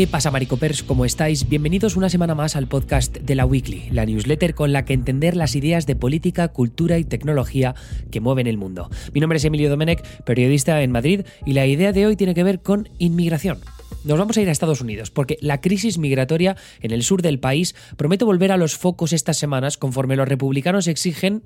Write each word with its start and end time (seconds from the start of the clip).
¿Qué 0.00 0.06
pasa, 0.06 0.30
Maricopers? 0.30 0.82
¿Cómo 0.82 1.04
estáis? 1.04 1.46
Bienvenidos 1.46 1.94
una 1.94 2.08
semana 2.08 2.34
más 2.34 2.56
al 2.56 2.66
podcast 2.68 3.18
de 3.18 3.34
la 3.34 3.44
Weekly, 3.44 3.90
la 3.90 4.06
newsletter 4.06 4.54
con 4.54 4.72
la 4.72 4.86
que 4.86 4.94
entender 4.94 5.36
las 5.36 5.54
ideas 5.54 5.86
de 5.86 5.94
política, 5.94 6.48
cultura 6.48 6.96
y 6.96 7.04
tecnología 7.04 7.74
que 8.10 8.20
mueven 8.20 8.46
el 8.46 8.56
mundo. 8.56 8.88
Mi 9.12 9.20
nombre 9.20 9.36
es 9.36 9.44
Emilio 9.44 9.68
Domenech, 9.68 10.02
periodista 10.24 10.80
en 10.80 10.90
Madrid, 10.90 11.26
y 11.44 11.52
la 11.52 11.66
idea 11.66 11.92
de 11.92 12.06
hoy 12.06 12.16
tiene 12.16 12.32
que 12.34 12.44
ver 12.44 12.62
con 12.62 12.88
inmigración. 12.96 13.58
Nos 14.02 14.18
vamos 14.18 14.38
a 14.38 14.40
ir 14.40 14.48
a 14.48 14.52
Estados 14.52 14.80
Unidos, 14.80 15.10
porque 15.10 15.36
la 15.42 15.60
crisis 15.60 15.98
migratoria 15.98 16.56
en 16.80 16.92
el 16.92 17.02
sur 17.02 17.20
del 17.20 17.38
país 17.38 17.74
promete 17.98 18.24
volver 18.24 18.52
a 18.52 18.56
los 18.56 18.78
focos 18.78 19.12
estas 19.12 19.36
semanas 19.36 19.76
conforme 19.76 20.16
los 20.16 20.26
republicanos 20.26 20.88
exigen 20.88 21.42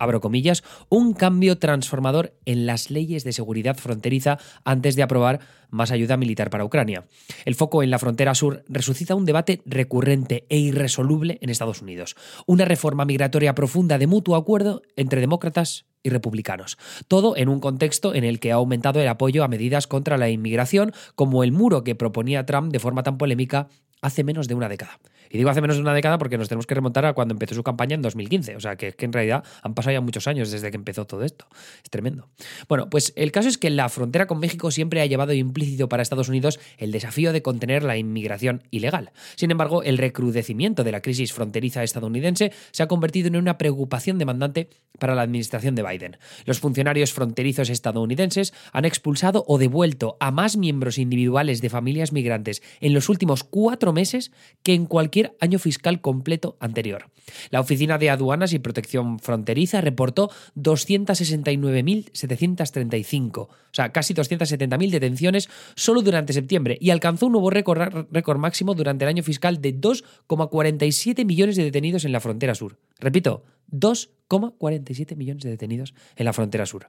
abro 0.00 0.20
comillas, 0.20 0.64
un 0.88 1.12
cambio 1.12 1.58
transformador 1.58 2.34
en 2.46 2.66
las 2.66 2.90
leyes 2.90 3.22
de 3.22 3.32
seguridad 3.32 3.76
fronteriza 3.76 4.38
antes 4.64 4.96
de 4.96 5.04
aprobar 5.04 5.38
más 5.68 5.92
ayuda 5.92 6.16
militar 6.16 6.50
para 6.50 6.64
Ucrania. 6.64 7.04
El 7.44 7.54
foco 7.54 7.84
en 7.84 7.90
la 7.90 8.00
frontera 8.00 8.34
sur 8.34 8.64
resucita 8.68 9.14
un 9.14 9.26
debate 9.26 9.62
recurrente 9.66 10.46
e 10.48 10.58
irresoluble 10.58 11.38
en 11.42 11.50
Estados 11.50 11.82
Unidos. 11.82 12.16
Una 12.46 12.64
reforma 12.64 13.04
migratoria 13.04 13.54
profunda 13.54 13.98
de 13.98 14.08
mutuo 14.08 14.34
acuerdo 14.34 14.82
entre 14.96 15.20
demócratas 15.20 15.86
y 16.02 16.08
republicanos. 16.08 16.78
Todo 17.08 17.36
en 17.36 17.48
un 17.48 17.60
contexto 17.60 18.14
en 18.14 18.24
el 18.24 18.40
que 18.40 18.52
ha 18.52 18.56
aumentado 18.56 19.00
el 19.00 19.08
apoyo 19.08 19.44
a 19.44 19.48
medidas 19.48 19.86
contra 19.86 20.16
la 20.16 20.30
inmigración, 20.30 20.92
como 21.14 21.44
el 21.44 21.52
muro 21.52 21.84
que 21.84 21.94
proponía 21.94 22.46
Trump 22.46 22.72
de 22.72 22.78
forma 22.78 23.02
tan 23.02 23.18
polémica 23.18 23.68
hace 24.02 24.24
menos 24.24 24.48
de 24.48 24.54
una 24.54 24.68
década. 24.68 24.98
Y 25.32 25.38
digo 25.38 25.48
hace 25.48 25.60
menos 25.60 25.76
de 25.76 25.82
una 25.82 25.94
década 25.94 26.18
porque 26.18 26.36
nos 26.36 26.48
tenemos 26.48 26.66
que 26.66 26.74
remontar 26.74 27.06
a 27.06 27.12
cuando 27.12 27.32
empezó 27.32 27.54
su 27.54 27.62
campaña 27.62 27.94
en 27.94 28.02
2015. 28.02 28.56
O 28.56 28.60
sea, 28.60 28.74
que, 28.76 28.92
que 28.92 29.04
en 29.04 29.12
realidad 29.12 29.44
han 29.62 29.74
pasado 29.74 29.92
ya 29.92 30.00
muchos 30.00 30.26
años 30.26 30.50
desde 30.50 30.70
que 30.70 30.76
empezó 30.76 31.06
todo 31.06 31.22
esto. 31.22 31.46
Es 31.84 31.90
tremendo. 31.90 32.28
Bueno, 32.68 32.90
pues 32.90 33.12
el 33.14 33.30
caso 33.30 33.48
es 33.48 33.56
que 33.56 33.70
la 33.70 33.88
frontera 33.88 34.26
con 34.26 34.40
México 34.40 34.72
siempre 34.72 35.00
ha 35.00 35.06
llevado 35.06 35.32
implícito 35.32 35.88
para 35.88 36.02
Estados 36.02 36.28
Unidos 36.28 36.58
el 36.78 36.90
desafío 36.90 37.32
de 37.32 37.42
contener 37.42 37.84
la 37.84 37.96
inmigración 37.96 38.64
ilegal. 38.72 39.12
Sin 39.36 39.52
embargo, 39.52 39.84
el 39.84 39.98
recrudecimiento 39.98 40.82
de 40.82 40.92
la 40.92 41.00
crisis 41.00 41.32
fronteriza 41.32 41.84
estadounidense 41.84 42.52
se 42.72 42.82
ha 42.82 42.88
convertido 42.88 43.28
en 43.28 43.36
una 43.36 43.56
preocupación 43.56 44.18
demandante 44.18 44.68
para 44.98 45.14
la 45.14 45.22
administración 45.22 45.76
de 45.76 45.82
Biden. 45.82 46.16
Los 46.44 46.58
funcionarios 46.58 47.12
fronterizos 47.12 47.70
estadounidenses 47.70 48.52
han 48.72 48.84
expulsado 48.84 49.44
o 49.46 49.58
devuelto 49.58 50.16
a 50.18 50.32
más 50.32 50.56
miembros 50.56 50.98
individuales 50.98 51.60
de 51.60 51.70
familias 51.70 52.12
migrantes 52.12 52.62
en 52.80 52.94
los 52.94 53.08
últimos 53.08 53.44
cuatro 53.44 53.89
meses 53.92 54.30
que 54.62 54.74
en 54.74 54.86
cualquier 54.86 55.36
año 55.40 55.58
fiscal 55.58 56.00
completo 56.00 56.56
anterior. 56.60 57.10
La 57.50 57.60
Oficina 57.60 57.98
de 57.98 58.10
Aduanas 58.10 58.52
y 58.52 58.58
Protección 58.58 59.18
Fronteriza 59.18 59.80
reportó 59.80 60.30
269.735, 60.56 63.38
o 63.38 63.48
sea, 63.72 63.92
casi 63.92 64.14
270.000 64.14 64.90
detenciones 64.90 65.48
solo 65.76 66.02
durante 66.02 66.32
septiembre 66.32 66.76
y 66.80 66.90
alcanzó 66.90 67.26
un 67.26 67.32
nuevo 67.32 67.50
récord, 67.50 68.06
récord 68.10 68.38
máximo 68.38 68.74
durante 68.74 69.04
el 69.04 69.08
año 69.08 69.22
fiscal 69.22 69.60
de 69.60 69.78
2,47 69.78 71.24
millones 71.24 71.56
de 71.56 71.64
detenidos 71.64 72.04
en 72.04 72.12
la 72.12 72.20
frontera 72.20 72.54
sur. 72.54 72.78
Repito, 72.98 73.44
2,47 73.72 75.16
millones 75.16 75.44
de 75.44 75.50
detenidos 75.50 75.94
en 76.16 76.24
la 76.24 76.32
frontera 76.32 76.66
sur. 76.66 76.88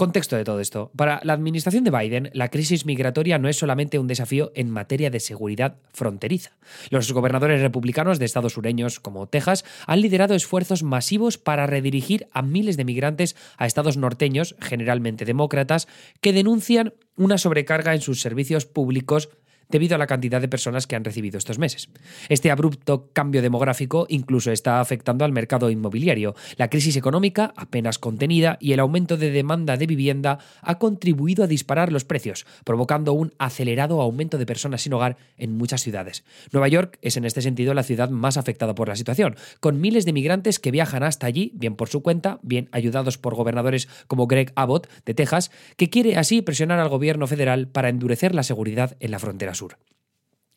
Contexto 0.00 0.36
de 0.36 0.44
todo 0.44 0.60
esto. 0.60 0.92
Para 0.94 1.20
la 1.24 1.32
administración 1.32 1.82
de 1.82 1.90
Biden, 1.90 2.30
la 2.32 2.50
crisis 2.50 2.86
migratoria 2.86 3.36
no 3.40 3.48
es 3.48 3.56
solamente 3.56 3.98
un 3.98 4.06
desafío 4.06 4.52
en 4.54 4.70
materia 4.70 5.10
de 5.10 5.18
seguridad 5.18 5.78
fronteriza. 5.92 6.52
Los 6.90 7.10
gobernadores 7.10 7.60
republicanos 7.60 8.20
de 8.20 8.24
estados 8.24 8.52
sureños 8.52 9.00
como 9.00 9.26
Texas 9.26 9.64
han 9.88 10.00
liderado 10.00 10.36
esfuerzos 10.36 10.84
masivos 10.84 11.36
para 11.36 11.66
redirigir 11.66 12.28
a 12.30 12.42
miles 12.42 12.76
de 12.76 12.84
migrantes 12.84 13.34
a 13.56 13.66
estados 13.66 13.96
norteños, 13.96 14.54
generalmente 14.60 15.24
demócratas, 15.24 15.88
que 16.20 16.32
denuncian 16.32 16.94
una 17.16 17.36
sobrecarga 17.36 17.92
en 17.92 18.00
sus 18.00 18.20
servicios 18.20 18.66
públicos 18.66 19.30
debido 19.68 19.94
a 19.94 19.98
la 19.98 20.06
cantidad 20.06 20.40
de 20.40 20.48
personas 20.48 20.86
que 20.86 20.96
han 20.96 21.04
recibido 21.04 21.38
estos 21.38 21.58
meses. 21.58 21.88
Este 22.28 22.50
abrupto 22.50 23.10
cambio 23.12 23.42
demográfico 23.42 24.06
incluso 24.08 24.50
está 24.50 24.80
afectando 24.80 25.24
al 25.24 25.32
mercado 25.32 25.70
inmobiliario. 25.70 26.34
La 26.56 26.70
crisis 26.70 26.96
económica, 26.96 27.52
apenas 27.56 27.98
contenida, 27.98 28.56
y 28.60 28.72
el 28.72 28.80
aumento 28.80 29.16
de 29.16 29.30
demanda 29.30 29.76
de 29.76 29.86
vivienda 29.86 30.38
ha 30.62 30.78
contribuido 30.78 31.44
a 31.44 31.46
disparar 31.46 31.92
los 31.92 32.04
precios, 32.04 32.46
provocando 32.64 33.12
un 33.12 33.32
acelerado 33.38 34.00
aumento 34.00 34.38
de 34.38 34.46
personas 34.46 34.82
sin 34.82 34.92
hogar 34.92 35.16
en 35.36 35.56
muchas 35.56 35.82
ciudades. 35.82 36.24
Nueva 36.52 36.68
York 36.68 36.98
es 37.02 37.16
en 37.16 37.24
este 37.24 37.42
sentido 37.42 37.74
la 37.74 37.82
ciudad 37.82 38.10
más 38.10 38.36
afectada 38.36 38.74
por 38.74 38.88
la 38.88 38.96
situación, 38.96 39.36
con 39.60 39.80
miles 39.80 40.04
de 40.04 40.12
migrantes 40.12 40.58
que 40.58 40.70
viajan 40.70 41.02
hasta 41.02 41.26
allí, 41.26 41.52
bien 41.54 41.76
por 41.76 41.88
su 41.88 42.02
cuenta, 42.02 42.38
bien 42.42 42.68
ayudados 42.72 43.18
por 43.18 43.34
gobernadores 43.34 43.88
como 44.06 44.26
Greg 44.26 44.52
Abbott 44.54 44.88
de 45.04 45.14
Texas, 45.14 45.50
que 45.76 45.90
quiere 45.90 46.16
así 46.16 46.42
presionar 46.42 46.78
al 46.78 46.88
gobierno 46.88 47.26
federal 47.26 47.68
para 47.68 47.88
endurecer 47.88 48.34
la 48.34 48.42
seguridad 48.42 48.96
en 49.00 49.10
la 49.10 49.18
frontera 49.18 49.54
sur. 49.58 49.68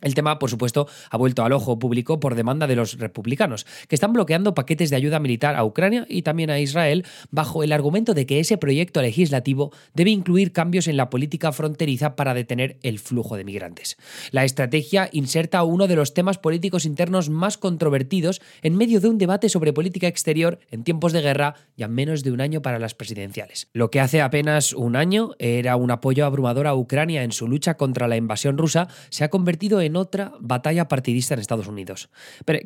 El 0.02 0.16
tema, 0.16 0.40
por 0.40 0.50
supuesto, 0.50 0.88
ha 1.10 1.18
vuelto 1.18 1.44
al 1.44 1.54
ojo 1.54 1.80
público 1.80 2.20
por 2.20 2.36
demanda 2.36 2.68
de 2.68 2.76
los 2.76 2.98
republicanos, 2.98 3.66
que 3.88 3.96
están 3.96 4.14
bloqueando 4.14 4.54
paquetes 4.54 4.90
de 4.90 4.96
ayuda 4.96 5.20
militar 5.20 5.56
a 5.56 5.64
Ucrania 5.64 6.06
y 6.10 6.24
también 6.24 6.50
a 6.50 6.60
Israel 6.60 7.06
bajo 7.30 7.64
el 7.64 7.72
argumento 7.72 8.14
de 8.14 8.26
que 8.26 8.40
ese 8.40 8.58
proyecto 8.58 9.02
legislativo 9.02 9.72
debe 9.94 10.10
incluir 10.10 10.52
cambios 10.52 10.88
en 10.88 10.98
la 10.98 11.10
política 11.10 11.52
fronteriza 11.52 12.16
para 12.16 12.34
detener 12.34 12.78
el 12.84 13.00
flujo 13.00 13.38
de 13.38 13.44
migrantes. 13.44 13.98
La 14.32 14.44
estrategia 14.44 15.10
inserta 15.12 15.64
uno 15.64 15.88
de 15.88 15.96
los 15.96 16.14
temas 16.14 16.38
políticos 16.38 16.86
internos 16.86 17.30
más 17.30 17.58
controvertidos 17.58 18.42
en 18.62 18.76
medio 18.76 19.00
de 19.00 19.08
un 19.08 19.18
debate 19.18 19.50
sobre 19.50 19.74
política 19.74 20.08
exterior 20.08 20.60
en 20.72 20.84
tiempos 20.84 21.14
de 21.14 21.22
guerra 21.22 21.56
y 21.76 21.84
a 21.84 21.88
menos 21.88 22.24
de 22.24 22.32
un 22.32 22.42
año 22.42 22.62
para 22.62 22.80
las 22.80 22.96
presidenciales. 22.96 23.68
Lo 23.74 23.92
que 23.92 24.00
hace 24.00 24.22
apenas 24.22 24.74
un 24.74 24.96
año 24.96 25.32
era 25.40 25.76
un 25.76 25.92
apoyo 25.92 26.26
abrumador 26.26 26.68
a 26.68 26.76
Ucrania 26.76 27.24
en 27.24 27.32
su 27.32 27.48
lucha 27.48 27.76
contra 27.76 28.08
la 28.08 28.18
invasión 28.18 28.58
rusa 28.58 28.88
se 29.10 29.24
ha 29.24 29.30
convertido 29.30 29.82
en 29.82 29.91
otra 29.96 30.34
batalla 30.40 30.88
partidista 30.88 31.34
en 31.34 31.40
Estados 31.40 31.68
Unidos. 31.68 32.10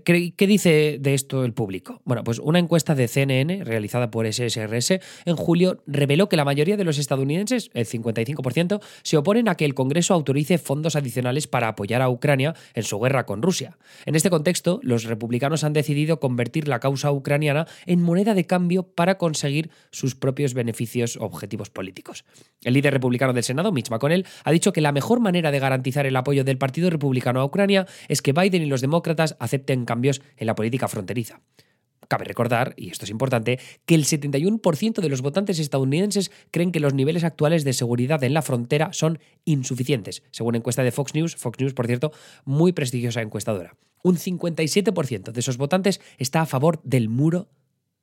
¿qué, 0.03 0.47
dice 0.47 0.97
de 0.99 1.13
esto 1.13 1.43
el 1.43 1.53
público? 1.53 2.01
Bueno, 2.05 2.23
pues 2.23 2.39
una 2.39 2.59
encuesta 2.59 2.95
de 2.95 3.07
CNN 3.07 3.63
realizada 3.63 4.11
por 4.11 4.31
SSRS 4.31 4.99
en 5.25 5.35
julio 5.35 5.81
reveló 5.87 6.29
que 6.29 6.37
la 6.37 6.45
mayoría 6.45 6.77
de 6.77 6.83
los 6.83 6.97
estadounidenses, 6.97 7.69
el 7.73 7.85
55%, 7.85 8.81
se 9.03 9.17
oponen 9.17 9.49
a 9.49 9.55
que 9.55 9.65
el 9.65 9.73
Congreso 9.73 10.13
autorice 10.13 10.57
fondos 10.57 10.95
adicionales 10.95 11.47
para 11.47 11.67
apoyar 11.67 12.01
a 12.01 12.09
Ucrania 12.09 12.53
en 12.73 12.83
su 12.83 12.99
guerra 12.99 13.25
con 13.25 13.41
Rusia. 13.41 13.77
En 14.05 14.15
este 14.15 14.29
contexto, 14.29 14.79
los 14.83 15.05
republicanos 15.05 15.63
han 15.63 15.73
decidido 15.73 16.19
convertir 16.19 16.67
la 16.67 16.79
causa 16.79 17.11
ucraniana 17.11 17.67
en 17.85 18.01
moneda 18.01 18.33
de 18.33 18.45
cambio 18.45 18.83
para 18.83 19.17
conseguir 19.17 19.69
sus 19.91 20.15
propios 20.15 20.53
beneficios 20.53 21.17
o 21.17 21.25
objetivos 21.25 21.69
políticos. 21.69 22.25
El 22.63 22.73
líder 22.73 22.93
republicano 22.93 23.33
del 23.33 23.43
Senado, 23.43 23.71
Mitch 23.71 23.89
McConnell, 23.89 24.25
ha 24.43 24.51
dicho 24.51 24.73
que 24.73 24.81
la 24.81 24.91
mejor 24.91 25.19
manera 25.19 25.51
de 25.51 25.59
garantizar 25.59 26.05
el 26.05 26.15
apoyo 26.15 26.43
del 26.43 26.57
Partido 26.57 26.89
Republicano 26.89 27.14
a 27.25 27.45
Ucrania 27.45 27.87
es 28.07 28.21
que 28.21 28.33
Biden 28.33 28.63
y 28.63 28.67
los 28.67 28.81
demócratas 28.81 29.35
acepten 29.39 29.85
cambios 29.85 30.21
en 30.37 30.47
la 30.47 30.55
política 30.55 30.87
fronteriza. 30.87 31.41
Cabe 32.07 32.25
recordar, 32.25 32.73
y 32.77 32.89
esto 32.89 33.05
es 33.05 33.11
importante, 33.11 33.59
que 33.85 33.95
el 33.95 34.05
71% 34.05 35.01
de 35.01 35.09
los 35.09 35.21
votantes 35.21 35.59
estadounidenses 35.59 36.31
creen 36.51 36.71
que 36.71 36.79
los 36.79 36.93
niveles 36.93 37.23
actuales 37.23 37.63
de 37.63 37.73
seguridad 37.73 38.23
en 38.23 38.33
la 38.33 38.41
frontera 38.41 38.93
son 38.93 39.19
insuficientes, 39.43 40.23
según 40.31 40.55
encuesta 40.55 40.83
de 40.83 40.91
Fox 40.91 41.15
News, 41.15 41.35
Fox 41.35 41.59
News, 41.59 41.73
por 41.73 41.87
cierto, 41.87 42.11
muy 42.43 42.73
prestigiosa 42.73 43.21
encuestadora. 43.21 43.75
Un 44.03 44.17
57% 44.17 45.31
de 45.31 45.39
esos 45.39 45.57
votantes 45.57 45.99
está 46.17 46.41
a 46.41 46.45
favor 46.45 46.79
del 46.83 47.09
muro 47.09 47.47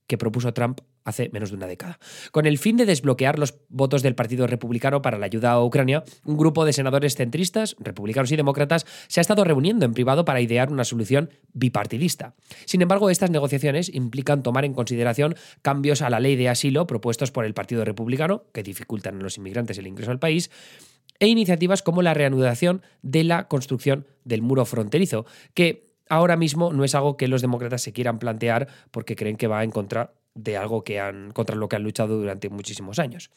que 0.06 0.18
propuso 0.18 0.52
Trump 0.52 0.80
hace 1.04 1.30
menos 1.32 1.50
de 1.50 1.56
una 1.56 1.66
década. 1.66 1.98
Con 2.30 2.46
el 2.46 2.58
fin 2.58 2.76
de 2.76 2.86
desbloquear 2.86 3.38
los 3.38 3.54
votos 3.68 4.02
del 4.02 4.14
Partido 4.14 4.46
Republicano 4.46 5.02
para 5.02 5.18
la 5.18 5.26
ayuda 5.26 5.52
a 5.52 5.64
Ucrania, 5.64 6.04
un 6.24 6.36
grupo 6.36 6.64
de 6.64 6.72
senadores 6.72 7.16
centristas, 7.16 7.76
republicanos 7.78 8.30
y 8.30 8.36
demócratas, 8.36 8.86
se 9.08 9.20
ha 9.20 9.22
estado 9.22 9.44
reuniendo 9.44 9.84
en 9.84 9.94
privado 9.94 10.24
para 10.24 10.40
idear 10.40 10.70
una 10.70 10.84
solución 10.84 11.30
bipartidista. 11.52 12.34
Sin 12.66 12.82
embargo, 12.82 13.10
estas 13.10 13.30
negociaciones 13.30 13.92
implican 13.92 14.42
tomar 14.42 14.64
en 14.64 14.75
consideración 14.75 15.34
cambios 15.62 16.02
a 16.02 16.10
la 16.10 16.20
ley 16.20 16.37
de 16.37 16.49
asilo 16.49 16.87
propuestos 16.87 17.31
por 17.31 17.44
el 17.44 17.54
Partido 17.54 17.84
Republicano, 17.84 18.44
que 18.52 18.62
dificultan 18.62 19.19
a 19.19 19.22
los 19.22 19.38
inmigrantes 19.38 19.78
el 19.78 19.87
ingreso 19.87 20.10
al 20.10 20.19
país, 20.19 20.50
e 21.19 21.28
iniciativas 21.28 21.82
como 21.82 22.02
la 22.02 22.14
reanudación 22.14 22.82
de 23.02 23.25
la 23.25 23.46
construcción 23.46 24.06
del 24.25 24.43
muro 24.43 24.64
fronterizo, 24.64 25.25
que 25.54 25.91
ahora 26.12 26.37
mismo 26.37 26.75
no 26.75 26.85
es 26.85 26.94
algo 26.94 27.17
que 27.17 27.26
los 27.26 27.41
demócratas 27.41 27.81
se 27.81 27.94
quieran 27.94 28.19
plantear 28.19 28.69
porque 28.91 29.17
creen 29.17 29.38
que 29.38 29.47
va 29.47 29.64
en 29.64 29.70
contra 29.70 30.12
de 30.35 30.59
algo 30.59 30.85
que 30.85 31.00
han, 31.00 31.31
contra 31.32 31.56
lo 31.56 31.70
que 31.70 31.76
han 31.76 31.85
luchado 31.85 32.19
durante 32.19 32.50
muchísimos 32.50 32.99
años. 32.99 33.31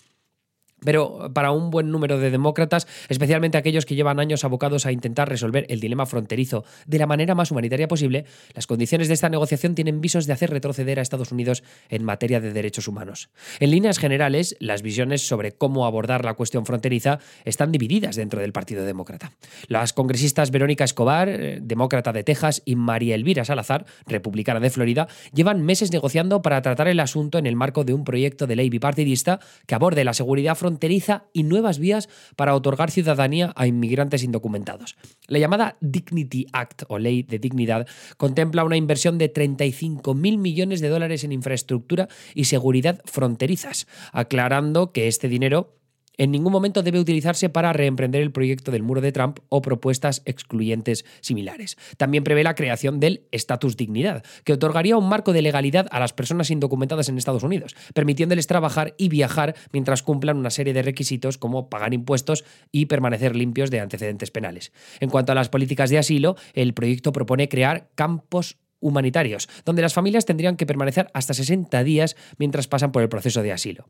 Pero 0.84 1.32
para 1.34 1.52
un 1.52 1.72
buen 1.72 1.90
número 1.90 2.20
de 2.20 2.30
demócratas, 2.30 2.88
especialmente 3.10 3.58
aquellos 3.58 3.86
que 3.86 3.96
llevan 3.96 4.20
años 4.20 4.44
abocados 4.44 4.86
a 4.86 4.92
intentar 4.92 5.30
resolver 5.30 5.66
el 5.70 5.80
dilema 5.80 6.06
fronterizo 6.06 6.64
de 6.86 7.00
la 7.00 7.08
manera 7.08 7.34
más 7.34 7.50
humanitaria 7.50 7.88
posible, 7.88 8.26
las 8.54 8.68
condiciones 8.68 9.08
de 9.08 9.16
esta 9.16 9.30
negociación 9.30 9.74
tienen 9.74 10.02
visos 10.02 10.28
de 10.28 10.34
hacer 10.34 10.52
retroceder 10.52 11.00
a 11.00 11.02
Estados 11.02 11.32
Unidos 11.32 11.64
en 11.90 12.04
materia 12.04 12.40
de 12.40 12.54
derechos 12.54 12.88
humanos. 12.88 13.30
En 13.60 13.72
líneas 13.72 13.98
generales, 13.98 14.56
las 14.60 14.82
visiones 14.82 15.26
sobre 15.26 15.54
cómo 15.54 15.86
abordar 15.86 16.24
la 16.24 16.36
cuestión 16.36 16.66
fronteriza 16.66 17.20
están 17.46 17.72
divididas 17.72 18.16
dentro 18.16 18.42
del 18.42 18.54
Partido 18.54 18.86
Demócrata. 18.86 19.32
Las 19.68 19.94
congresistas 19.94 20.52
Verónica 20.52 20.84
Escobar, 20.84 21.30
eh, 21.30 21.60
demócrata 21.62 22.14
de 22.14 22.24
Texas, 22.24 22.62
y 22.66 22.76
María 22.76 23.16
Elvira 23.16 23.46
Salazar, 23.46 23.86
republicana 24.06 24.60
de 24.60 24.70
Florida, 24.70 25.08
llevan 25.34 25.64
meses 25.64 25.92
negociando 25.92 26.42
para 26.42 26.62
tratar 26.62 26.88
el 26.90 27.00
asunto 27.00 27.38
en 27.38 27.48
el 27.48 27.56
marco 27.56 27.84
de 27.84 27.94
un 27.94 28.04
proyecto 28.04 28.46
de 28.46 28.56
ley 28.56 28.70
bipartidista 28.70 29.40
que 29.66 29.76
aborde 29.76 30.04
la 30.04 30.14
seguridad 30.14 30.56
fronteriza 30.56 30.75
fronteriza 30.76 31.24
y 31.32 31.44
nuevas 31.44 31.80
vías 31.80 32.10
para 32.36 32.54
otorgar 32.54 32.92
ciudadanía 32.92 33.54
a 33.56 33.66
inmigrantes 33.66 34.24
indocumentados. 34.24 34.98
La 35.28 35.40
llamada 35.40 35.78
Dignity 35.80 36.48
Act 36.52 36.84
o 36.90 37.00
Ley 37.00 37.24
de 37.24 37.40
Dignidad 37.40 37.88
contempla 38.18 38.66
una 38.66 38.76
inversión 38.76 39.18
de 39.18 39.34
35.000 39.34 40.38
millones 40.38 40.82
de 40.82 40.90
dólares 40.90 41.24
en 41.24 41.32
infraestructura 41.32 42.10
y 42.34 42.46
seguridad 42.46 43.00
fronterizas, 43.06 43.88
aclarando 44.12 44.92
que 44.92 45.08
este 45.08 45.30
dinero 45.30 45.78
en 46.18 46.32
ningún 46.32 46.52
momento 46.52 46.84
debe 46.84 47.00
utilizarse 47.00 47.50
para 47.50 47.74
reemprender 47.74 48.22
el 48.22 48.32
proyecto 48.32 48.72
del 48.72 48.84
muro 48.84 49.02
de 49.02 49.12
Trump 49.12 49.40
o 49.50 49.62
propuestas 49.62 50.22
excluyentes 50.26 51.06
similares. 51.22 51.78
También 51.98 52.24
prevé 52.24 52.44
la 52.44 52.56
creación 52.56 53.00
del 53.00 53.26
estatus 53.32 53.78
dignidad, 53.78 54.24
que 54.44 54.54
otorgaría 54.54 54.98
un 54.98 55.10
marco 55.10 55.34
de 55.34 55.42
legalidad 55.42 55.88
a 55.92 56.00
las 56.00 56.14
personas 56.14 56.50
indocumentadas 56.52 57.10
en 57.10 57.18
Estados 57.18 57.44
Unidos, 57.44 57.76
permitiéndoles 57.94 58.48
trabajar 58.48 58.94
y 58.98 59.10
viajar 59.10 59.56
mientras 59.72 60.04
cumplan 60.04 60.38
una 60.38 60.50
serie 60.50 60.74
de 60.74 60.82
requisitos 60.82 61.38
como 61.38 61.70
pagar 61.70 61.94
impuestos 61.94 62.46
y 62.72 62.86
permanecer 62.86 63.36
limpios 63.36 63.72
de 63.72 63.80
antecedentes 63.80 64.32
penales. 64.32 64.72
En 65.00 65.10
cuanto 65.10 65.32
a 65.32 65.36
las 65.36 65.50
políticas 65.50 65.90
de 65.90 65.98
asilo, 65.98 66.36
el 66.54 66.74
proyecto 66.74 67.12
propone 67.12 67.50
crear 67.50 67.90
campos 67.96 68.58
humanitarios, 68.80 69.50
donde 69.66 69.82
las 69.82 69.94
familias 69.94 70.26
tendrían 70.26 70.58
que 70.58 70.66
permanecer 70.66 71.10
hasta 71.14 71.34
60 71.34 71.84
días 71.84 72.16
mientras 72.38 72.68
pasan 72.68 72.92
por 72.92 73.02
el 73.02 73.10
proceso 73.10 73.42
de 73.42 73.52
asilo. 73.52 73.90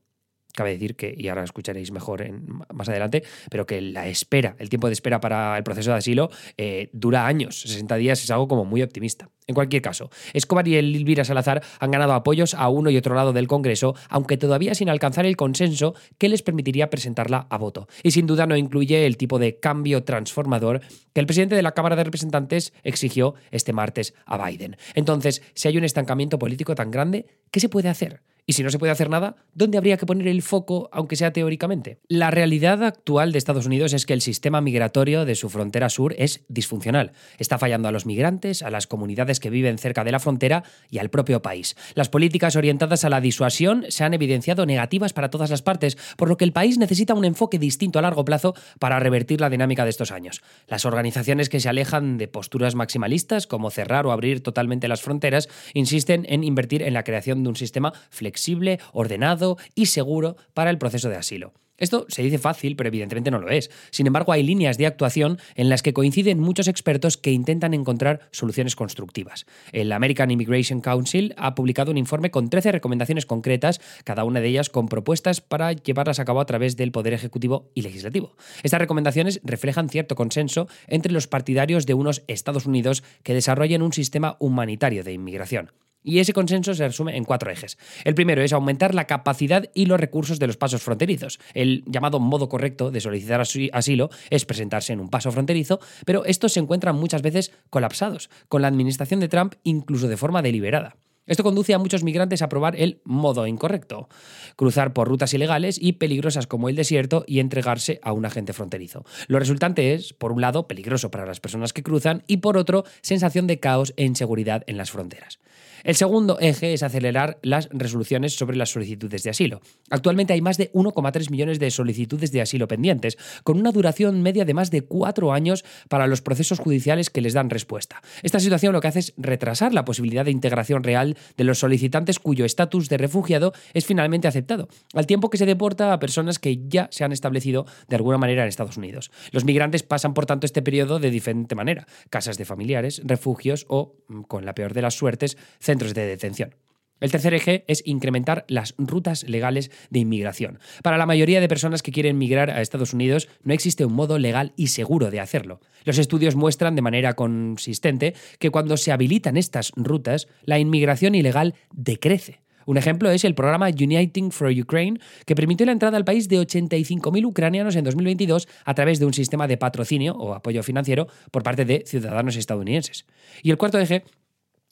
Cabe 0.56 0.72
decir 0.72 0.96
que, 0.96 1.14
y 1.16 1.28
ahora 1.28 1.44
escucharéis 1.44 1.92
mejor 1.92 2.22
en, 2.22 2.46
más 2.74 2.90
adelante, 2.90 3.24
pero 3.50 3.66
que 3.66 3.82
la 3.82 4.08
espera, 4.08 4.56
el 4.58 4.70
tiempo 4.70 4.88
de 4.88 4.94
espera 4.94 5.20
para 5.20 5.58
el 5.58 5.64
proceso 5.64 5.92
de 5.92 5.98
asilo 5.98 6.30
eh, 6.58 6.90
dura 6.94 7.28
años. 7.28 7.62
60 7.62 7.96
días 7.98 8.24
es 8.24 8.32
algo 8.32 8.48
como 8.48 8.66
muy 8.66 8.82
optimista. 8.82 9.30
En 9.48 9.54
cualquier 9.54 9.82
caso, 9.82 10.10
Escobar 10.34 10.68
y 10.68 10.76
Elvira 10.76 11.24
Salazar 11.24 11.62
han 11.80 11.92
ganado 11.92 12.14
apoyos 12.14 12.56
a 12.56 12.68
uno 12.70 12.90
y 12.90 12.98
otro 12.98 13.14
lado 13.14 13.32
del 13.32 13.48
Congreso, 13.48 13.96
aunque 14.10 14.38
todavía 14.38 14.74
sin 14.74 14.90
alcanzar 14.90 15.26
el 15.26 15.38
consenso 15.38 15.94
que 16.18 16.30
les 16.30 16.42
permitiría 16.42 16.90
presentarla 16.90 17.46
a 17.50 17.58
voto. 17.58 17.88
Y 18.02 18.12
sin 18.12 18.26
duda 18.26 18.48
no 18.48 18.58
incluye 18.58 19.06
el 19.06 19.18
tipo 19.18 19.38
de 19.38 19.60
cambio 19.60 20.04
transformador 20.04 20.82
que 21.14 21.20
el 21.20 21.28
presidente 21.28 21.56
de 21.56 21.62
la 21.62 21.74
Cámara 21.74 21.96
de 21.96 22.06
Representantes 22.06 22.74
exigió 22.84 23.36
este 23.52 23.74
martes 23.74 24.16
a 24.26 24.44
Biden. 24.44 24.78
Entonces, 24.96 25.44
si 25.54 25.68
hay 25.68 25.78
un 25.78 25.84
estancamiento 25.84 26.40
político 26.40 26.74
tan 26.74 26.90
grande, 26.90 27.28
¿qué 27.52 27.60
se 27.60 27.70
puede 27.70 27.90
hacer? 27.90 28.22
Y 28.48 28.54
si 28.54 28.62
no 28.62 28.70
se 28.70 28.78
puede 28.78 28.92
hacer 28.92 29.10
nada, 29.10 29.38
¿dónde 29.56 29.80
habría 29.80 29.98
que 29.98 30.06
poner 30.06 30.28
el 30.28 30.44
foco, 30.44 30.88
aunque 30.92 31.16
sea 31.16 31.34
teóricamente? 31.34 31.98
La 32.08 32.30
realidad 32.30 32.84
actual 32.84 33.32
de 33.32 33.40
Estados 33.40 33.66
Unidos 33.66 33.92
es 33.94 34.06
que 34.06 34.14
el 34.14 34.22
sistema 34.22 34.62
migratorio 34.62 35.26
de 35.26 35.34
su 35.34 35.50
frontera 35.50 35.90
sur 35.90 36.14
es 36.20 36.46
disfuncional. 36.48 37.14
Está 37.40 37.58
fallando 37.58 37.88
a 37.88 37.92
los 37.92 38.06
migrantes, 38.06 38.62
a 38.62 38.70
las 38.70 38.86
comunidades 38.86 39.40
que 39.40 39.50
viven 39.50 39.80
cerca 39.80 40.04
de 40.04 40.12
la 40.12 40.20
frontera 40.20 40.64
y 40.92 41.00
al 41.00 41.10
propio 41.10 41.42
país. 41.42 41.76
Las 41.96 42.10
políticas 42.10 42.56
orientadas 42.56 43.04
a 43.04 43.10
la 43.10 43.20
disuasión 43.20 43.86
se 43.90 44.04
han 44.04 44.14
evidenciado 44.14 44.68
negativas 44.68 45.12
para 45.12 45.32
todas 45.32 45.50
las 45.50 45.64
partes, 45.64 45.98
por 46.16 46.30
lo 46.30 46.38
que 46.38 46.46
el 46.46 46.54
país 46.54 46.78
necesita 46.78 47.16
un 47.16 47.26
enfoque 47.26 47.58
distinto 47.58 47.98
a 47.98 48.04
largo 48.04 48.26
plazo 48.26 48.54
para 48.78 49.00
revertir 49.00 49.42
la 49.42 49.50
dinámica 49.50 49.86
de 49.86 49.90
estos 49.90 50.12
años. 50.12 50.44
Las 50.68 50.86
organizaciones 50.86 51.50
que 51.50 51.60
se 51.60 51.70
alejan 51.70 52.20
de 52.20 52.28
posturas 52.28 52.76
maximalistas, 52.76 53.48
como 53.48 53.72
cerrar 53.72 54.06
o 54.06 54.12
abrir 54.12 54.44
totalmente 54.44 54.88
las 54.88 55.02
fronteras, 55.02 55.50
insisten 55.74 56.28
en 56.30 56.44
invertir 56.44 56.84
en 56.84 56.94
la 56.94 57.04
creación 57.04 57.42
de 57.42 57.50
un 57.50 57.56
sistema 57.56 57.92
flexible 58.12 58.35
flexible, 58.36 58.80
ordenado 58.92 59.58
y 59.76 59.86
seguro 59.86 60.36
para 60.54 60.70
el 60.70 60.78
proceso 60.78 61.08
de 61.10 61.16
asilo. 61.16 61.54
Esto 61.78 62.06
se 62.08 62.22
dice 62.22 62.38
fácil, 62.38 62.78
pero 62.78 62.88
evidentemente 62.88 63.32
no 63.32 63.40
lo 63.40 63.50
es. 63.50 63.70
Sin 63.92 64.08
embargo, 64.08 64.32
hay 64.32 64.44
líneas 64.44 64.78
de 64.78 64.86
actuación 64.86 65.40
en 65.56 65.68
las 65.68 65.84
que 65.84 65.94
coinciden 65.94 66.40
muchos 66.40 66.70
expertos 66.70 67.18
que 67.18 67.32
intentan 67.32 67.74
encontrar 67.74 68.30
soluciones 68.32 68.78
constructivas. 68.78 69.46
El 69.74 69.92
American 69.92 70.32
Immigration 70.32 70.80
Council 70.80 71.34
ha 71.38 71.54
publicado 71.54 71.92
un 71.92 71.98
informe 71.98 72.32
con 72.32 72.50
13 72.50 72.72
recomendaciones 72.72 73.26
concretas, 73.26 73.82
cada 74.06 74.24
una 74.24 74.40
de 74.40 74.48
ellas 74.48 74.70
con 74.70 74.88
propuestas 74.88 75.42
para 75.42 75.74
llevarlas 75.74 76.20
a 76.20 76.26
cabo 76.26 76.40
a 76.40 76.46
través 76.46 76.78
del 76.78 76.94
Poder 76.94 77.14
Ejecutivo 77.14 77.70
y 77.74 77.82
Legislativo. 77.82 78.38
Estas 78.64 78.80
recomendaciones 78.80 79.42
reflejan 79.44 79.90
cierto 79.90 80.16
consenso 80.16 80.70
entre 80.88 81.12
los 81.12 81.28
partidarios 81.28 81.86
de 81.86 81.94
unos 81.94 82.24
Estados 82.28 82.66
Unidos 82.66 83.04
que 83.24 83.34
desarrollen 83.34 83.82
un 83.82 83.92
sistema 83.92 84.38
humanitario 84.40 85.04
de 85.04 85.12
inmigración. 85.12 85.72
Y 86.06 86.20
ese 86.20 86.34
consenso 86.34 86.76
se 86.76 86.88
resume 86.88 87.18
en 87.18 87.26
cuatro 87.26 87.50
ejes. 87.50 87.80
El 88.04 88.14
primero 88.14 88.44
es 88.44 88.54
aumentar 88.54 88.94
la 88.94 89.08
capacidad 89.08 89.66
y 89.74 89.88
los 89.88 90.00
recursos 90.00 90.38
de 90.38 90.46
los 90.46 90.56
pasos 90.56 90.84
fronterizos. 90.84 91.40
El 91.56 91.84
llamado 91.88 92.20
modo 92.20 92.48
correcto 92.48 92.92
de 92.92 93.02
solicitar 93.02 93.42
asilo 93.42 94.10
es 94.30 94.46
presentarse 94.46 94.94
en 94.94 95.00
un 95.00 95.10
paso 95.10 95.32
fronterizo, 95.32 95.80
pero 96.06 96.24
estos 96.26 96.54
se 96.54 96.60
encuentran 96.60 96.96
muchas 96.96 97.24
veces 97.24 97.52
colapsados, 97.72 98.30
con 98.50 98.62
la 98.62 98.68
administración 98.68 99.20
de 99.20 99.30
Trump 99.30 99.56
incluso 99.64 100.08
de 100.08 100.16
forma 100.16 100.44
deliberada. 100.44 100.96
Esto 101.26 101.44
conduce 101.44 101.74
a 101.74 101.80
muchos 101.80 102.04
migrantes 102.04 102.44
a 102.44 102.50
probar 102.50 102.76
el 102.76 103.02
modo 103.04 103.48
incorrecto, 103.48 104.10
cruzar 104.56 104.94
por 104.94 105.08
rutas 105.08 105.34
ilegales 105.34 105.80
y 105.82 105.94
peligrosas 105.94 106.46
como 106.46 106.70
el 106.70 106.76
desierto 106.76 107.24
y 107.26 107.40
entregarse 107.40 108.00
a 108.04 108.12
un 108.14 108.26
agente 108.26 108.54
fronterizo. 108.54 109.06
Lo 109.28 109.40
resultante 109.40 109.96
es, 109.96 110.14
por 110.14 110.32
un 110.32 110.42
lado, 110.42 110.68
peligroso 110.68 111.10
para 111.10 111.26
las 111.26 111.40
personas 111.40 111.74
que 111.74 111.82
cruzan 111.82 112.24
y 112.28 112.38
por 112.38 112.58
otro, 112.58 112.84
sensación 113.02 113.48
de 113.48 113.60
caos 113.60 113.94
e 113.98 114.06
inseguridad 114.06 114.64
en 114.68 114.78
las 114.78 114.92
fronteras. 114.92 115.40
El 115.84 115.96
segundo 115.96 116.40
eje 116.40 116.74
es 116.74 116.84
acelerar 116.84 117.38
las 117.42 117.70
resoluciones 117.72 118.36
sobre 118.36 118.58
las 118.58 118.70
solicitudes 118.70 119.24
de 119.24 119.30
asilo. 119.30 119.62
Actualmente 119.90 120.34
hay 120.34 120.42
más 120.42 120.58
de 120.58 120.72
1,3 120.74 121.30
millones 121.30 121.60
de 121.60 121.72
solicitudes 121.72 122.32
de 122.32 122.42
asilo 122.42 122.68
pendientes, 122.68 123.18
con 123.44 123.60
una 123.60 123.72
duración 123.72 124.22
media 124.22 124.46
de 124.46 124.54
más 124.54 124.72
de 124.72 124.82
cuatro 124.82 125.34
años 125.34 125.66
para 125.90 126.08
los 126.08 126.22
procesos 126.22 126.60
judiciales 126.60 127.10
que 127.10 127.22
les 127.22 127.34
dan 127.34 127.50
respuesta. 127.50 128.02
Esta 128.24 128.40
situación 128.40 128.74
lo 128.74 128.82
que 128.82 128.88
hace 128.88 129.00
es 129.00 129.14
retrasar 129.18 129.74
la 129.74 129.86
posibilidad 129.86 130.26
de 130.26 130.32
integración 130.32 130.84
real 130.84 131.18
de 131.38 131.44
los 131.44 131.60
solicitantes 131.60 132.20
cuyo 132.20 132.46
estatus 132.46 132.90
de 132.90 132.98
refugiado 132.98 133.54
es 133.74 133.86
finalmente 133.86 134.28
aceptado, 134.28 134.68
al 134.94 135.08
tiempo 135.08 135.30
que 135.30 135.38
se 135.38 135.46
deporta 135.46 135.94
a 135.94 136.00
personas 136.00 136.40
que 136.40 136.68
ya 136.68 136.88
se 136.92 137.04
han 137.04 137.12
establecido 137.12 137.66
de 137.88 137.96
alguna 137.96 138.18
manera 138.18 138.44
en 138.44 138.50
Estados 138.50 138.78
Unidos. 138.78 139.12
Los 139.32 139.46
migrantes 139.46 139.84
pasan, 139.84 140.14
por 140.14 140.26
tanto, 140.26 140.46
este 140.46 140.62
periodo 140.62 141.00
de 141.00 141.10
diferente 141.10 141.56
manera, 141.56 141.88
casas 142.10 142.38
de 142.38 142.46
familiares, 142.46 143.02
refugios 143.04 143.66
o, 143.70 143.96
mm, 144.08 144.22
con 144.24 144.46
la 144.46 144.56
peor 144.56 144.74
de 144.74 144.82
las 144.82 144.96
suertes, 144.96 145.38
centros 145.66 145.94
de 145.94 146.06
detención. 146.06 146.56
El 147.02 147.12
tercer 147.12 147.34
eje 147.34 147.66
es 147.68 147.84
incrementar 147.86 148.46
las 148.48 148.74
rutas 148.78 149.28
legales 149.28 149.70
de 149.90 150.00
inmigración. 150.00 150.60
Para 150.82 150.98
la 150.98 151.06
mayoría 151.06 151.42
de 151.42 151.50
personas 151.50 151.82
que 151.82 151.92
quieren 151.92 152.18
migrar 152.18 152.50
a 152.50 152.62
Estados 152.62 152.94
Unidos 152.94 153.28
no 153.44 153.54
existe 153.54 153.84
un 153.84 153.94
modo 153.94 154.18
legal 154.18 154.54
y 154.56 154.68
seguro 154.68 155.12
de 155.12 155.20
hacerlo. 155.20 155.60
Los 155.84 155.98
estudios 155.98 156.36
muestran 156.36 156.76
de 156.76 156.82
manera 156.82 157.14
consistente 157.14 158.16
que 158.40 158.50
cuando 158.50 158.78
se 158.78 158.94
habilitan 158.94 159.36
estas 159.36 159.74
rutas, 159.76 160.28
la 160.46 160.58
inmigración 160.58 161.16
ilegal 161.16 161.56
decrece. 161.74 162.40
Un 162.66 162.78
ejemplo 162.78 163.12
es 163.12 163.24
el 163.26 163.36
programa 163.36 163.68
Uniting 163.68 164.32
for 164.32 164.50
Ukraine, 164.50 165.00
que 165.26 165.36
permitió 165.36 165.66
la 165.66 165.74
entrada 165.74 165.98
al 165.98 166.06
país 166.06 166.28
de 166.30 166.40
85.000 166.40 167.26
ucranianos 167.26 167.76
en 167.76 167.84
2022 167.84 168.48
a 168.64 168.74
través 168.74 169.00
de 169.00 169.06
un 169.06 169.14
sistema 169.14 169.48
de 169.48 169.58
patrocinio 169.58 170.16
o 170.16 170.34
apoyo 170.34 170.64
financiero 170.64 171.08
por 171.30 171.44
parte 171.44 171.66
de 171.66 171.84
ciudadanos 171.86 172.38
estadounidenses. 172.38 173.06
Y 173.44 173.52
el 173.52 173.58
cuarto 173.58 173.78
eje 173.78 174.04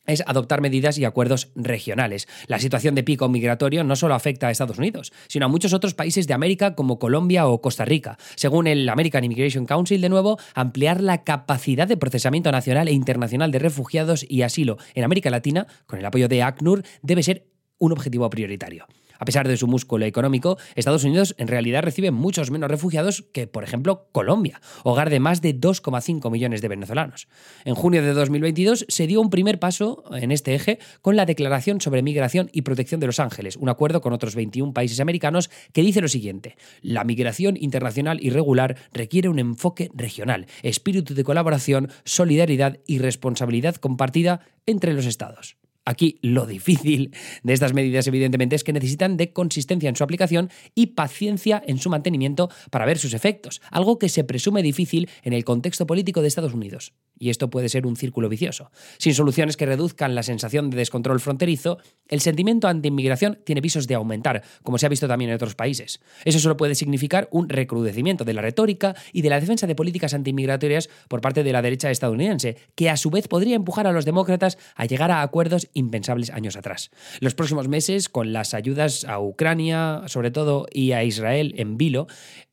es 0.06 0.24
adoptar 0.26 0.62
medidas 0.62 0.98
y 0.98 1.06
acuerdos 1.06 1.52
regionales. 1.56 2.28
La 2.48 2.60
situación 2.60 2.96
de 2.96 3.04
pico 3.04 3.30
migratorio 3.30 3.84
no 3.84 3.96
solo 3.96 4.16
afecta 4.16 4.48
a 4.48 4.52
Estados 4.52 4.78
Unidos, 4.78 5.14
sino 5.28 5.46
a 5.46 5.50
muchos 5.50 5.74
otros 5.74 5.94
países 5.94 6.28
de 6.28 6.34
América 6.34 6.76
como 6.76 7.00
Colombia 7.00 7.48
o 7.48 7.62
Costa 7.62 7.86
Rica. 7.86 8.18
Según 8.36 8.68
el 8.68 8.88
American 8.90 9.24
Immigration 9.24 9.66
Council, 9.66 10.02
de 10.02 10.10
nuevo, 10.10 10.40
ampliar 10.54 11.02
la 11.02 11.24
capacidad 11.24 11.88
de 11.88 11.98
procesamiento 11.98 12.52
nacional 12.52 12.88
e 12.88 12.92
internacional 12.94 13.52
de 13.52 13.60
refugiados 13.60 14.26
y 14.28 14.42
asilo 14.42 14.78
en 14.94 15.04
América 15.04 15.30
Latina, 15.30 15.68
con 15.86 16.00
el 16.00 16.06
apoyo 16.06 16.28
de 16.28 16.44
ACNUR, 16.44 16.84
debe 17.02 17.24
ser 17.24 17.48
un 17.78 17.92
objetivo 17.92 18.30
prioritario. 18.30 18.88
A 19.24 19.26
pesar 19.26 19.48
de 19.48 19.56
su 19.56 19.68
músculo 19.68 20.04
económico, 20.06 20.58
Estados 20.76 21.06
Unidos 21.06 21.34
en 21.38 21.48
realidad 21.48 21.82
recibe 21.82 22.12
muchos 22.12 22.52
menos 22.52 22.70
refugiados 22.70 23.24
que, 23.32 23.48
por 23.48 23.64
ejemplo, 23.64 24.10
Colombia, 24.12 24.60
hogar 24.84 25.10
de 25.10 25.22
más 25.22 25.42
de 25.42 25.58
2,5 25.58 26.30
millones 26.30 26.62
de 26.62 26.68
venezolanos. 26.68 27.30
En 27.64 27.74
junio 27.74 28.04
de 28.04 28.12
2022 28.12 28.86
se 28.90 29.08
dio 29.08 29.22
un 29.22 29.30
primer 29.30 29.60
paso 29.60 30.04
en 30.12 30.34
este 30.34 30.56
eje 30.56 30.78
con 31.02 31.16
la 31.16 31.26
Declaración 31.26 31.80
sobre 31.80 32.02
Migración 32.02 32.50
y 32.52 32.64
Protección 32.64 33.00
de 33.00 33.08
Los 33.08 33.22
Ángeles, 33.22 33.56
un 33.56 33.70
acuerdo 33.70 34.02
con 34.02 34.12
otros 34.12 34.36
21 34.36 34.74
países 34.74 35.00
americanos 35.00 35.50
que 35.72 35.84
dice 35.84 36.02
lo 36.02 36.10
siguiente, 36.10 36.58
la 36.82 37.06
migración 37.06 37.56
internacional 37.56 38.22
irregular 38.22 38.76
requiere 38.92 39.30
un 39.30 39.40
enfoque 39.40 39.90
regional, 39.94 40.48
espíritu 40.64 41.14
de 41.14 41.24
colaboración, 41.24 41.90
solidaridad 42.04 42.80
y 42.88 42.98
responsabilidad 42.98 43.76
compartida 43.76 44.42
entre 44.66 44.92
los 44.94 45.06
estados. 45.06 45.63
Aquí 45.86 46.18
lo 46.22 46.46
difícil 46.46 47.14
de 47.44 47.54
estas 47.54 47.74
medidas 47.74 48.08
evidentemente 48.08 48.56
es 48.56 48.64
que 48.64 48.72
necesitan 48.72 49.18
de 49.18 49.34
consistencia 49.34 49.90
en 49.90 49.98
su 49.98 50.04
aplicación 50.04 50.50
y 50.76 50.88
paciencia 50.88 51.62
en 51.66 51.78
su 51.78 51.90
mantenimiento 51.90 52.50
para 52.72 52.86
ver 52.86 52.98
sus 52.98 53.14
efectos, 53.14 53.62
algo 53.70 54.00
que 54.00 54.08
se 54.08 54.24
presume 54.24 54.64
difícil 54.64 55.10
en 55.24 55.34
el 55.34 55.44
contexto 55.44 55.86
político 55.86 56.22
de 56.22 56.30
Estados 56.30 56.54
Unidos. 56.54 56.94
Y 57.20 57.30
esto 57.30 57.50
puede 57.50 57.70
ser 57.70 57.86
un 57.86 57.96
círculo 57.96 58.28
vicioso. 58.28 58.72
Sin 58.98 59.14
soluciones 59.14 59.56
que 59.56 59.66
reduzcan 59.66 60.16
la 60.16 60.24
sensación 60.24 60.70
de 60.70 60.78
descontrol 60.78 61.20
fronterizo, 61.20 61.78
el 62.08 62.22
sentimiento 62.22 62.68
anti-inmigración 62.68 63.40
tiene 63.46 63.62
visos 63.62 63.88
de 63.88 63.96
aumentar, 63.96 64.44
como 64.64 64.78
se 64.78 64.86
ha 64.86 64.90
visto 64.90 65.08
también 65.08 65.30
en 65.30 65.36
otros 65.36 65.56
países. 65.56 66.00
Eso 66.26 66.40
solo 66.40 66.58
puede 66.58 66.76
significar 66.76 67.28
un 67.32 67.50
recrudecimiento 67.50 68.24
de 68.24 68.34
la 68.34 68.42
retórica 68.42 68.96
y 69.12 69.22
de 69.22 69.30
la 69.30 69.40
defensa 69.40 69.68
de 69.68 69.76
políticas 69.76 70.14
antimigratorias 70.14 70.90
por 71.08 71.22
parte 71.22 71.44
de 71.44 71.52
la 71.52 71.62
derecha 71.62 71.92
estadounidense, 71.92 72.58
que 72.76 72.90
a 72.90 72.98
su 72.98 73.10
vez 73.10 73.28
podría 73.28 73.56
empujar 73.56 73.86
a 73.86 73.92
los 73.92 74.06
demócratas 74.06 74.58
a 74.76 74.86
llegar 74.86 75.12
a 75.12 75.22
acuerdos 75.22 75.70
impensables 75.74 76.30
años 76.30 76.56
atrás. 76.56 76.92
Los 77.20 77.36
próximos 77.36 77.68
meses, 77.68 78.10
con 78.10 78.34
las 78.34 78.54
ayudas 78.54 79.06
a 79.06 79.20
Ucrania, 79.20 80.04
sobre 80.08 80.32
todo, 80.32 80.68
y 80.72 80.92
a 80.92 81.04
Israel 81.04 81.54
en 81.58 81.78
vilo, 81.78 82.08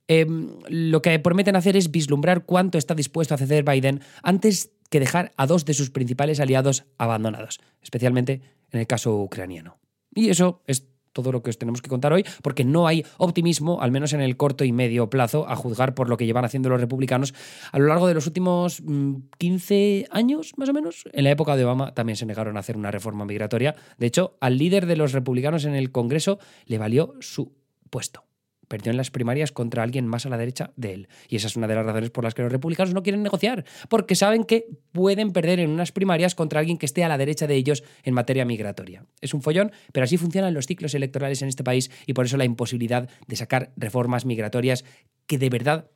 em, 0.08 0.50
lo 0.68 1.02
que 1.02 1.18
prometen 1.18 1.56
hacer 1.56 1.76
es 1.76 1.90
vislumbrar 1.90 2.44
cuánto 2.44 2.78
está 2.78 2.94
dispuesto 2.94 3.34
a 3.34 3.38
ceder 3.38 3.64
Biden 3.64 4.00
antes 4.22 4.72
que 4.90 5.00
dejar 5.00 5.32
a 5.36 5.46
dos 5.46 5.64
de 5.64 5.74
sus 5.74 5.90
principales 5.90 6.40
aliados 6.40 6.84
abandonados, 6.98 7.60
especialmente 7.82 8.42
en 8.72 8.80
el 8.80 8.86
caso 8.86 9.16
ucraniano. 9.20 9.78
Y 10.14 10.30
eso 10.30 10.62
es 10.66 10.88
todo 11.12 11.32
lo 11.32 11.42
que 11.42 11.50
os 11.50 11.58
tenemos 11.58 11.82
que 11.82 11.88
contar 11.88 12.12
hoy, 12.12 12.24
porque 12.42 12.64
no 12.64 12.86
hay 12.86 13.04
optimismo, 13.18 13.80
al 13.80 13.90
menos 13.90 14.12
en 14.12 14.20
el 14.20 14.36
corto 14.36 14.64
y 14.64 14.72
medio 14.72 15.10
plazo, 15.10 15.48
a 15.48 15.56
juzgar 15.56 15.94
por 15.94 16.08
lo 16.08 16.16
que 16.16 16.26
llevan 16.26 16.44
haciendo 16.44 16.68
los 16.68 16.80
republicanos 16.80 17.34
a 17.72 17.78
lo 17.78 17.86
largo 17.86 18.06
de 18.06 18.14
los 18.14 18.26
últimos 18.26 18.82
15 19.38 20.06
mm, 20.08 20.16
años, 20.16 20.52
más 20.56 20.68
o 20.68 20.72
menos. 20.72 21.04
En 21.12 21.24
la 21.24 21.30
época 21.30 21.56
de 21.56 21.64
Obama 21.64 21.92
también 21.94 22.16
se 22.16 22.26
negaron 22.26 22.56
a 22.56 22.60
hacer 22.60 22.76
una 22.76 22.90
reforma 22.90 23.24
migratoria. 23.24 23.74
De 23.98 24.06
hecho, 24.06 24.36
al 24.40 24.58
líder 24.58 24.86
de 24.86 24.96
los 24.96 25.12
republicanos 25.12 25.64
en 25.64 25.74
el 25.74 25.90
Congreso 25.90 26.38
le 26.66 26.78
valió 26.78 27.14
su 27.20 27.52
puesto 27.90 28.29
perdió 28.70 28.90
en 28.90 28.96
las 28.96 29.10
primarias 29.10 29.50
contra 29.50 29.82
alguien 29.82 30.06
más 30.06 30.26
a 30.26 30.28
la 30.28 30.38
derecha 30.38 30.70
de 30.76 30.94
él. 30.94 31.08
Y 31.28 31.34
esa 31.34 31.48
es 31.48 31.56
una 31.56 31.66
de 31.66 31.74
las 31.74 31.84
razones 31.84 32.10
por 32.10 32.22
las 32.22 32.34
que 32.34 32.42
los 32.42 32.52
republicanos 32.52 32.94
no 32.94 33.02
quieren 33.02 33.24
negociar, 33.24 33.64
porque 33.88 34.14
saben 34.14 34.44
que 34.44 34.66
pueden 34.92 35.32
perder 35.32 35.58
en 35.58 35.70
unas 35.70 35.90
primarias 35.90 36.36
contra 36.36 36.60
alguien 36.60 36.78
que 36.78 36.86
esté 36.86 37.02
a 37.02 37.08
la 37.08 37.18
derecha 37.18 37.48
de 37.48 37.56
ellos 37.56 37.82
en 38.04 38.14
materia 38.14 38.44
migratoria. 38.44 39.04
Es 39.20 39.34
un 39.34 39.42
follón, 39.42 39.72
pero 39.92 40.04
así 40.04 40.16
funcionan 40.16 40.54
los 40.54 40.66
ciclos 40.66 40.94
electorales 40.94 41.42
en 41.42 41.48
este 41.48 41.64
país 41.64 41.90
y 42.06 42.12
por 42.12 42.26
eso 42.26 42.36
la 42.36 42.44
imposibilidad 42.44 43.10
de 43.26 43.36
sacar 43.36 43.72
reformas 43.76 44.24
migratorias 44.24 44.84
que 45.26 45.38
de 45.38 45.50
verdad 45.50 45.90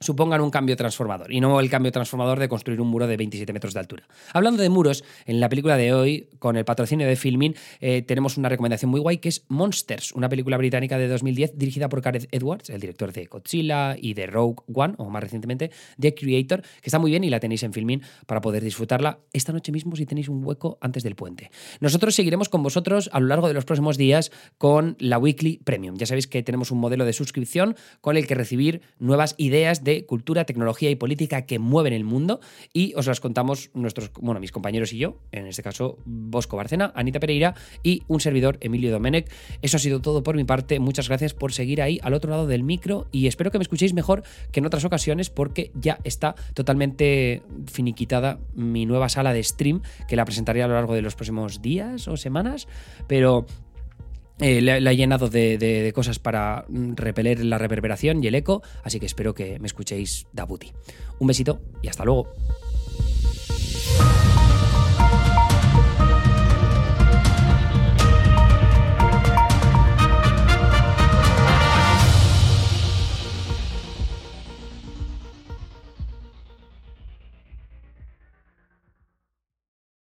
supongan 0.00 0.40
un 0.40 0.50
cambio 0.50 0.76
transformador 0.76 1.32
y 1.32 1.40
no 1.40 1.60
el 1.60 1.70
cambio 1.70 1.92
transformador 1.92 2.38
de 2.38 2.48
construir 2.48 2.80
un 2.80 2.88
muro 2.88 3.06
de 3.06 3.16
27 3.16 3.52
metros 3.52 3.74
de 3.74 3.80
altura. 3.80 4.08
Hablando 4.32 4.62
de 4.62 4.68
muros, 4.68 5.04
en 5.24 5.40
la 5.40 5.48
película 5.48 5.76
de 5.76 5.92
hoy, 5.92 6.28
con 6.38 6.56
el 6.56 6.64
patrocinio 6.64 7.06
de 7.06 7.16
Filmin, 7.16 7.54
eh, 7.80 8.02
tenemos 8.02 8.36
una 8.36 8.48
recomendación 8.48 8.90
muy 8.90 9.00
guay 9.00 9.18
que 9.18 9.28
es 9.28 9.44
Monsters, 9.48 10.12
una 10.12 10.28
película 10.28 10.56
británica 10.56 10.98
de 10.98 11.08
2010 11.08 11.58
dirigida 11.58 11.88
por 11.88 12.00
Gareth 12.00 12.28
Edwards, 12.32 12.70
el 12.70 12.80
director 12.80 13.12
de 13.12 13.24
Godzilla 13.26 13.96
y 13.98 14.14
de 14.14 14.26
Rogue 14.26 14.62
One, 14.72 14.94
o 14.98 15.08
más 15.08 15.22
recientemente, 15.22 15.70
The 15.98 16.14
Creator, 16.14 16.62
que 16.62 16.86
está 16.86 16.98
muy 16.98 17.10
bien 17.10 17.24
y 17.24 17.30
la 17.30 17.40
tenéis 17.40 17.62
en 17.62 17.72
Filmin 17.72 18.02
para 18.26 18.40
poder 18.40 18.62
disfrutarla 18.62 19.20
esta 19.32 19.52
noche 19.52 19.72
mismo 19.72 19.96
si 19.96 20.06
tenéis 20.06 20.28
un 20.28 20.44
hueco 20.44 20.78
antes 20.80 21.02
del 21.02 21.14
puente. 21.14 21.50
Nosotros 21.80 22.14
seguiremos 22.14 22.48
con 22.48 22.62
vosotros 22.62 23.08
a 23.12 23.20
lo 23.20 23.26
largo 23.26 23.48
de 23.48 23.54
los 23.54 23.64
próximos 23.64 23.96
días 23.96 24.30
con 24.58 24.96
la 24.98 25.18
Weekly 25.18 25.58
Premium. 25.64 25.96
Ya 25.96 26.06
sabéis 26.06 26.26
que 26.26 26.42
tenemos 26.42 26.70
un 26.70 26.78
modelo 26.78 27.04
de 27.04 27.12
suscripción 27.12 27.76
con 28.00 28.16
el 28.16 28.26
que 28.26 28.34
recibir 28.34 28.82
nuevas 28.98 29.34
ideas 29.38 29.84
de 29.86 30.04
cultura, 30.04 30.44
tecnología 30.44 30.90
y 30.90 30.96
política 30.96 31.46
que 31.46 31.58
mueven 31.58 31.92
el 31.92 32.04
mundo 32.04 32.40
y 32.72 32.92
os 32.96 33.06
las 33.06 33.20
contamos 33.20 33.70
nuestros, 33.72 34.10
bueno, 34.20 34.40
mis 34.40 34.52
compañeros 34.52 34.92
y 34.92 34.98
yo, 34.98 35.16
en 35.32 35.46
este 35.46 35.62
caso 35.62 35.96
Bosco 36.04 36.56
Barcena, 36.56 36.92
Anita 36.94 37.20
Pereira 37.20 37.54
y 37.82 38.02
un 38.08 38.20
servidor 38.20 38.58
Emilio 38.60 38.90
Domenech. 38.90 39.30
Eso 39.62 39.76
ha 39.76 39.80
sido 39.80 40.00
todo 40.00 40.22
por 40.22 40.36
mi 40.36 40.44
parte. 40.44 40.80
Muchas 40.80 41.08
gracias 41.08 41.32
por 41.32 41.52
seguir 41.52 41.80
ahí 41.80 42.00
al 42.02 42.14
otro 42.14 42.30
lado 42.30 42.46
del 42.46 42.64
micro 42.64 43.06
y 43.12 43.28
espero 43.28 43.50
que 43.50 43.58
me 43.58 43.62
escuchéis 43.62 43.94
mejor 43.94 44.24
que 44.50 44.60
en 44.60 44.66
otras 44.66 44.84
ocasiones 44.84 45.30
porque 45.30 45.70
ya 45.74 45.98
está 46.02 46.34
totalmente 46.54 47.42
finiquitada 47.66 48.40
mi 48.54 48.86
nueva 48.86 49.08
sala 49.08 49.32
de 49.32 49.42
stream 49.42 49.82
que 50.08 50.16
la 50.16 50.24
presentaré 50.24 50.64
a 50.64 50.68
lo 50.68 50.74
largo 50.74 50.94
de 50.94 51.02
los 51.02 51.14
próximos 51.14 51.62
días 51.62 52.08
o 52.08 52.16
semanas, 52.16 52.66
pero 53.06 53.46
eh, 54.38 54.60
la, 54.60 54.92
he 54.92 54.96
llenado 54.96 55.28
de, 55.28 55.92
cosas 55.94 56.18
para 56.18 56.64
mm, 56.68 56.94
repeler 56.94 57.44
la 57.44 57.58
reverberación 57.58 58.22
y 58.22 58.26
el 58.26 58.34
eco, 58.34 58.62
así 58.82 59.00
que 59.00 59.06
espero 59.06 59.34
que 59.34 59.58
me 59.58 59.66
escuchéis 59.66 60.26
Dabuti. 60.32 60.72
Un 61.18 61.26
besito 61.26 61.60
y 61.82 61.88
hasta 61.88 62.04
luego. 62.04 62.32